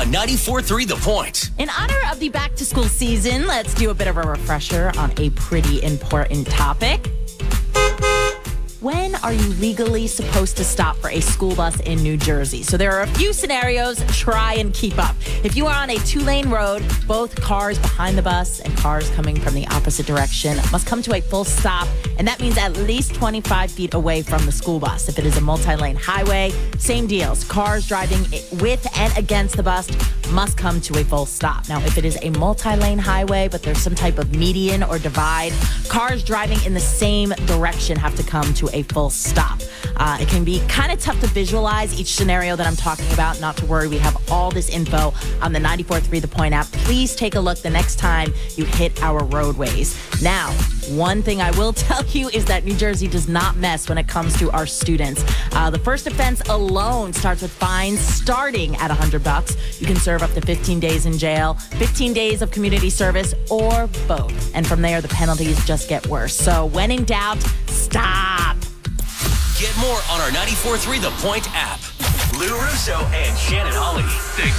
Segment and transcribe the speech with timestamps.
[0.00, 1.50] on 94.3 The Point.
[1.58, 4.90] In honor of the back to school season, let's do a bit of a refresher
[4.96, 7.10] on a pretty important topic.
[8.80, 12.62] When are you legally supposed to stop for a school bus in New Jersey?
[12.62, 14.02] So there are a few scenarios.
[14.16, 15.16] Try and keep up.
[15.44, 19.10] If you are on a two lane road, both cars behind the bus and cars
[19.10, 21.88] coming from the opposite direction must come to a full stop.
[22.18, 25.08] And that means at least 25 feet away from the school bus.
[25.08, 27.44] If it is a multi lane highway, same deals.
[27.44, 28.20] Cars driving
[28.60, 29.88] with and against the bus
[30.30, 31.68] must come to a full stop.
[31.68, 34.98] Now, if it is a multi lane highway, but there's some type of median or
[34.98, 35.52] divide,
[35.88, 39.58] cars driving in the same direction have to come to a full stop.
[39.96, 43.40] Uh, it can be kind of tough to visualize each scenario that I'm talking about.
[43.40, 46.66] Not to worry, we have all this info on the 94.3 The Point app.
[46.66, 49.96] Please take a look the next time you hit our roadways.
[50.22, 50.52] Now,
[50.90, 54.06] one thing I will tell you is that New Jersey does not mess when it
[54.06, 55.24] comes to our students.
[55.52, 59.56] Uh, the first offense alone starts with fines starting at 100 bucks.
[59.80, 63.88] You can serve up to 15 days in jail, 15 days of community service, or
[64.06, 64.54] both.
[64.54, 66.34] And from there, the penalties just get worse.
[66.34, 68.39] So when in doubt, stop.
[69.60, 71.80] Get more on our 94.3 The Point app.
[72.32, 74.04] Lou Russo and Shannon Holly.
[74.32, 74.56] Thanks.